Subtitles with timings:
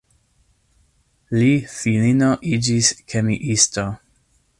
[1.39, 3.85] Li filino iĝis kemiisto.